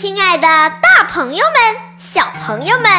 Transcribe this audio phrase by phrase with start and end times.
[0.00, 0.46] 亲爱的，
[0.80, 2.90] 大朋友们、小朋友们，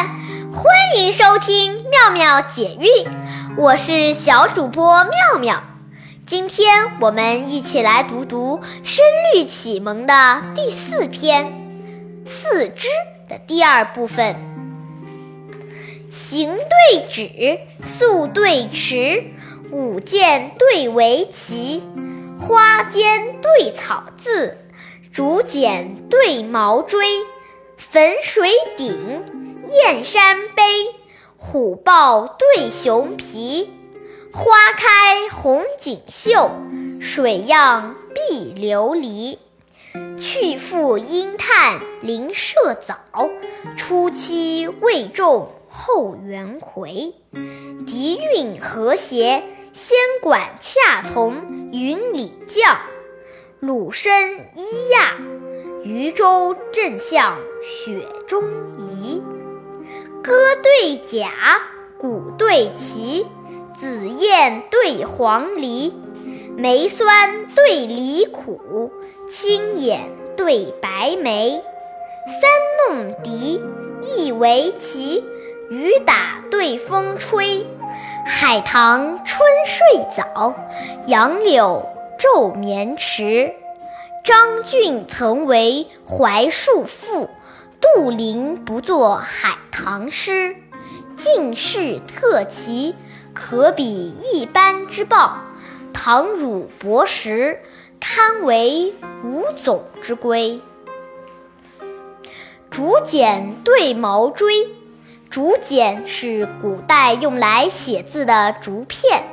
[0.52, 3.10] 欢迎收听妙妙解韵，
[3.56, 5.64] 我是小主播妙妙。
[6.24, 9.04] 今天我们一起来读读《声
[9.34, 11.46] 律启蒙》的第四篇
[12.24, 12.86] 《四肢》
[13.28, 14.36] 的第二部分：
[16.08, 19.24] 行对止，速对迟，
[19.72, 21.82] 舞剑对围棋，
[22.38, 24.58] 花间对草字。
[25.12, 27.04] 竹简对毛锥，
[27.76, 29.22] 汾水鼎，
[29.68, 30.62] 燕山杯，
[31.36, 33.70] 虎豹对熊皮，
[34.32, 36.50] 花开红锦绣，
[36.98, 39.36] 水漾碧琉璃。
[40.18, 43.28] 去复阴叹林舍早，
[43.76, 47.12] 初期未种后园回。
[47.86, 49.42] 笛韵和谐，
[49.74, 52.78] 仙管恰从云里降。
[53.64, 54.12] 鲁深
[54.56, 55.14] 咿呀，
[55.84, 58.42] 渔舟正向雪中
[58.76, 59.22] 移。
[60.20, 61.30] 歌对甲，
[61.96, 63.24] 鼓对旗，
[63.76, 65.92] 紫燕对黄鹂，
[66.56, 68.90] 梅酸对梨苦，
[69.28, 71.62] 青眼对白眉。
[72.26, 73.62] 三弄笛，
[74.16, 75.22] 一围棋，
[75.70, 77.64] 雨打对风吹。
[78.26, 80.52] 海棠春睡早，
[81.06, 81.86] 杨柳。
[82.18, 83.52] 昼眠迟，
[84.24, 87.28] 张俊曾为槐树赋，
[87.80, 90.54] 杜陵不作海棠诗。
[91.16, 92.94] 进士特奇，
[93.34, 95.38] 可比一般之报。
[95.92, 97.62] 唐汝博识，
[97.98, 100.60] 堪为五总之规。
[102.70, 104.68] 竹简对毛锥，
[105.30, 109.24] 竹简是古代用来写字的竹片。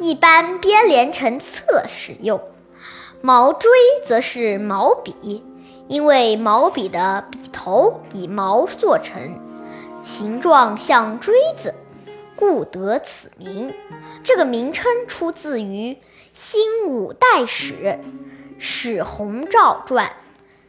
[0.00, 2.40] 一般编连成册使用，
[3.20, 3.70] 毛锥
[4.04, 5.44] 则是毛笔，
[5.88, 9.38] 因为毛笔的笔头以毛做成，
[10.04, 11.74] 形状像锥子，
[12.36, 13.74] 故得此名。
[14.22, 15.98] 这个名称出自于
[16.32, 17.98] 新五代史
[18.58, 20.12] 史弘肇传。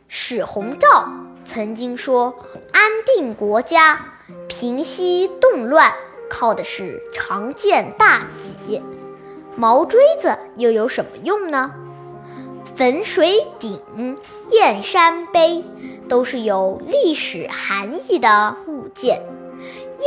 [0.07, 1.07] 史弘肇
[1.45, 2.33] 曾经说
[2.73, 4.15] ：“安定国家、
[4.47, 5.93] 平息动乱，
[6.29, 8.25] 靠的是长剑大
[8.65, 8.81] 戟。”
[9.55, 11.73] 毛锥子又有什么用呢？
[12.79, 13.77] 汾水鼎、
[14.51, 15.65] 燕山碑
[16.07, 19.21] 都是有历史含义的物件。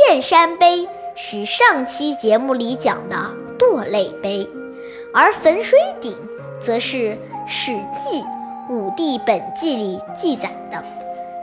[0.09, 3.29] 燕山碑是上期节目里讲的
[3.59, 4.49] 堕泪碑，
[5.13, 6.17] 而汾水鼎
[6.59, 6.97] 则是
[7.47, 7.73] 《史
[8.03, 8.21] 记·
[8.71, 10.83] 武帝本纪》里记载的，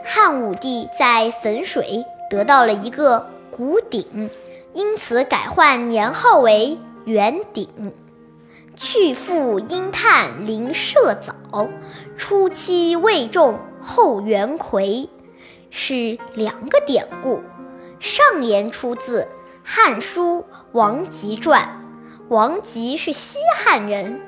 [0.03, 3.25] 汉武帝在汾水得到了一个
[3.55, 4.29] 古鼎，
[4.73, 7.69] 因此改换年号为元鼎。
[8.83, 11.69] 去复阴叹林舍早，
[12.17, 15.07] 初期未种后园葵，
[15.69, 17.43] 是两个典故。
[17.99, 19.21] 上联出自
[19.63, 20.39] 《汉书·
[20.71, 21.61] 王吉传》，
[22.29, 24.19] 王吉是西汉人，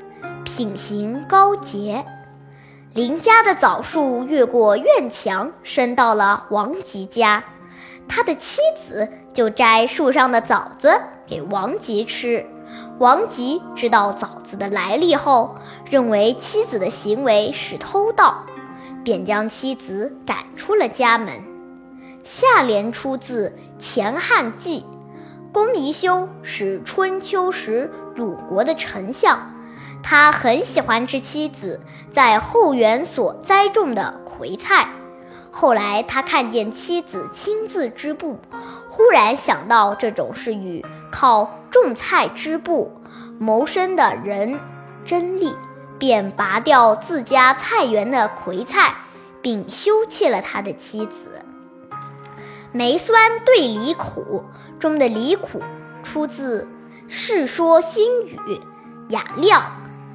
[0.43, 2.05] 品行高洁。
[2.93, 7.43] 林家的枣树越过院墙，升到了王吉家，
[8.07, 12.45] 他的妻子就摘树上的枣子给王吉吃。
[13.03, 15.57] 王吉知道枣子的来历后，
[15.91, 18.45] 认为妻子的行为是偷盗，
[19.03, 21.43] 便将妻子赶出了家门。
[22.23, 24.79] 下联出自《前汉纪》，
[25.51, 29.51] 公宜修是春秋时鲁国的丞相，
[30.01, 31.81] 他很喜欢吃妻子
[32.13, 34.87] 在后园所栽种的葵菜。
[35.53, 38.39] 后来他看见妻子亲自织布，
[38.89, 41.59] 忽然想到这种是与靠。
[41.73, 43.01] 种菜织布
[43.39, 44.59] 谋生的人
[45.03, 45.55] 争利，
[45.97, 48.93] 便拔掉自家菜园的葵菜，
[49.41, 51.43] 并休弃了他的妻子。
[52.71, 54.45] 梅酸对李苦
[54.77, 55.63] 中的李苦
[56.03, 56.61] 出自
[57.07, 58.37] 《世说新语·
[59.09, 59.61] 雅量》。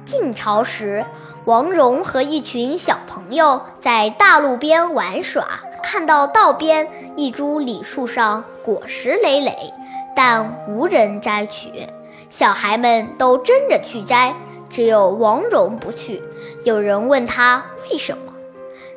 [0.05, 1.05] 晋朝时，
[1.49, 9.73] 王戎和一群小朋友在大路边玩耍，看到道边一株李树上果实累累。
[10.15, 11.87] 但无人摘取，
[12.29, 14.35] 小孩们都争着去摘，
[14.69, 16.21] 只有王戎不去。
[16.65, 18.31] 有人问他为什么，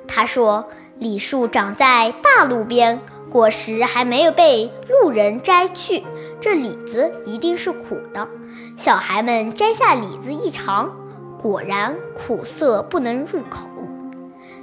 [0.06, 0.66] 他说
[1.00, 3.00] ：“李树长在大路边，
[3.30, 6.04] 果实还没有被路人摘去，
[6.38, 8.28] 这李子一定是苦的。”
[8.76, 10.94] 小孩们摘下李子一尝，
[11.42, 13.68] 果然苦涩不能入口。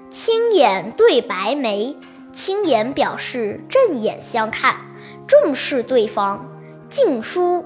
[0.09, 1.95] 青眼对白眉，
[2.33, 4.77] 青眼表示正眼相看。
[5.27, 6.49] 重视对方，
[6.95, 7.57] 《晋书·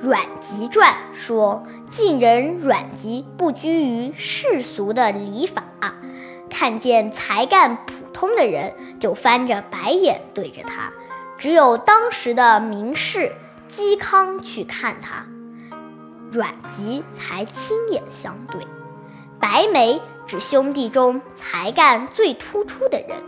[0.00, 5.62] 阮籍传》说：“晋人阮籍不拘于世俗的礼法，
[6.50, 10.92] 看见才干普通的人就翻着白眼对着他，
[11.38, 13.32] 只有当时的名士
[13.70, 15.26] 嵇康去看他，
[16.34, 18.66] 阮籍才亲眼相对。
[19.38, 23.22] 白眉指兄弟中才干最突出的人。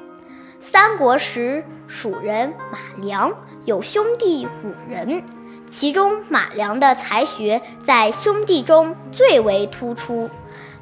[0.58, 3.32] 三国时，蜀人马良
[3.64, 5.22] 有兄弟五人，
[5.70, 10.28] 其中马良的才学在兄弟中最为突出。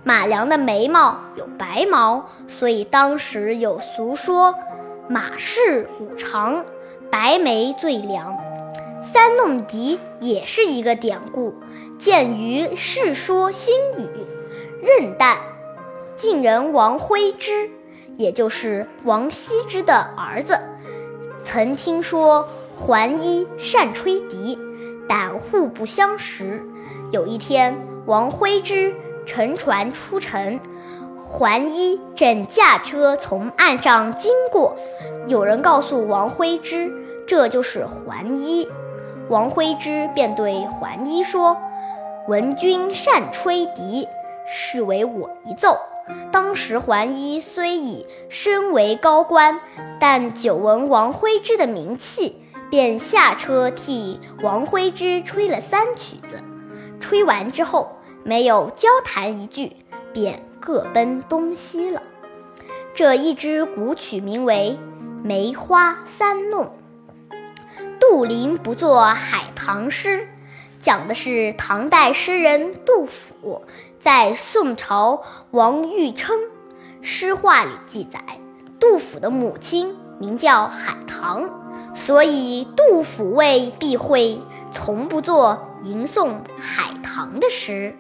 [0.03, 4.55] 马良的眉毛有白毛，所以当时有俗说
[5.09, 6.65] “马氏五常，
[7.11, 8.35] 白眉最良”。
[9.15, 11.55] 三弄笛也是一个典故，
[12.01, 14.03] 见于《世说新语》。
[14.83, 15.39] 任诞，
[16.17, 17.71] 晋人王徽之，
[18.17, 20.59] 也就是王羲之的儿子，
[21.45, 24.59] 曾听说桓伊善吹笛，
[25.09, 26.61] 但互不相识。
[27.13, 28.93] 有一天，王徽之
[29.27, 30.59] 乘船出城，
[31.21, 34.77] 桓伊正驾车从岸上经过，
[35.29, 36.93] 有人告诉王徽之，
[37.29, 38.69] 这就是桓伊。
[39.29, 41.57] 王徽之便对桓伊说
[42.29, 44.07] ：“闻君善吹笛。”
[44.47, 45.79] 是为我一奏。
[46.31, 49.59] 当时桓伊虽已身为高官，
[49.99, 56.43] 但久闻王徽之的名气，便下车替王徽之吹了三曲子。
[57.01, 59.73] 吹完之后，没有交谈一句，
[60.13, 62.03] 便各奔东西了。
[62.95, 64.79] 这一支古曲名为
[65.27, 66.65] 《梅花三弄》。
[68.11, 70.29] 杜陵不作海棠诗，
[70.79, 73.63] 讲的是唐代诗人杜甫。
[73.99, 75.23] 在宋朝
[75.53, 76.39] 王玉琛
[77.01, 78.21] 诗话里记载，
[78.79, 81.49] 杜甫的母亲名叫海棠，
[81.95, 84.39] 所以杜甫为避讳，
[84.71, 87.97] 从不作吟诵海棠的诗。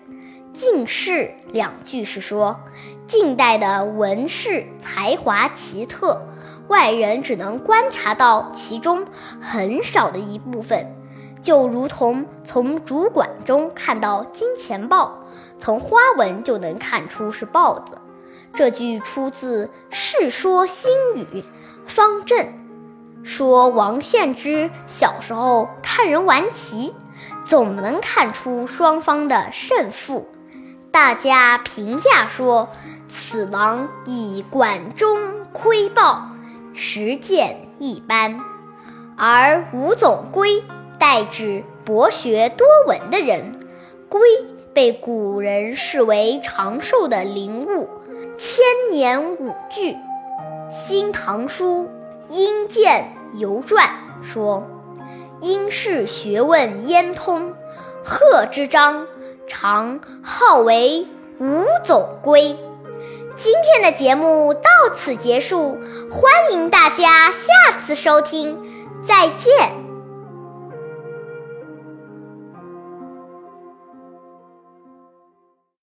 [0.53, 2.61] 进士两句是说，
[3.07, 6.21] 晋代的文士才华奇特，
[6.69, 9.07] 外人只能观察到其中
[9.41, 10.95] 很少的一部分，
[11.43, 15.19] 就如同从主管中看到金钱豹。
[15.59, 17.99] 从花纹就能看出是豹子。
[18.55, 21.25] 这句出自《世说新语》，
[21.87, 22.47] 方正
[23.23, 26.95] 说王献之小时候看人玩棋，
[27.45, 30.29] 总能看出双方的胜负。
[30.91, 32.69] 大家评价说，
[33.09, 36.29] 此狼以管中窥豹，
[36.75, 38.41] 实践一般。
[39.17, 40.63] 而吴总归
[40.99, 43.61] 代指博学多闻的人，
[44.09, 44.21] 归。
[44.75, 47.89] 被古人视为长寿的灵物，
[48.37, 49.93] 千年五句，
[50.73, 51.83] 《新唐书·
[52.29, 53.89] 殷鉴游传》
[54.25, 54.65] 说
[55.41, 57.55] ：“殷氏学问焉通，
[58.05, 59.07] 贺之章，
[59.47, 61.07] 常号为
[61.39, 62.57] 吴总归。”
[63.37, 64.63] 今天的节目到
[64.95, 65.79] 此结束，
[66.11, 68.59] 欢迎大家下次收听，
[69.07, 69.84] 再见。